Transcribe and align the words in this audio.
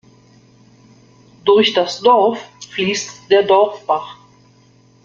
Durch 1.45 1.73
das 1.73 1.99
Dorf 1.99 2.43
fliesst 2.71 3.29
der 3.29 3.43
"Dorfbach". 3.43 4.17